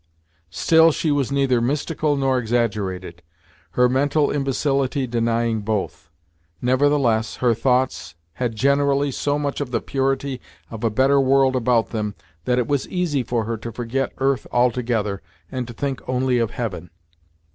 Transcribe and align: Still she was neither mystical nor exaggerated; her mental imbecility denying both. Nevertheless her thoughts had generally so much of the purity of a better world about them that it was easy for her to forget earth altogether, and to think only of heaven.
Still 0.49 0.91
she 0.91 1.11
was 1.11 1.31
neither 1.31 1.61
mystical 1.61 2.15
nor 2.15 2.39
exaggerated; 2.39 3.21
her 3.73 3.87
mental 3.87 4.31
imbecility 4.31 5.05
denying 5.05 5.59
both. 5.61 6.09
Nevertheless 6.59 7.35
her 7.35 7.53
thoughts 7.53 8.15
had 8.41 8.55
generally 8.55 9.11
so 9.11 9.37
much 9.37 9.61
of 9.61 9.69
the 9.69 9.79
purity 9.79 10.41
of 10.71 10.83
a 10.83 10.89
better 10.89 11.21
world 11.21 11.55
about 11.55 11.91
them 11.91 12.15
that 12.45 12.57
it 12.57 12.65
was 12.65 12.87
easy 12.89 13.21
for 13.21 13.43
her 13.45 13.57
to 13.57 13.71
forget 13.71 14.11
earth 14.17 14.47
altogether, 14.51 15.21
and 15.51 15.67
to 15.67 15.73
think 15.75 16.01
only 16.09 16.39
of 16.39 16.49
heaven. 16.49 16.89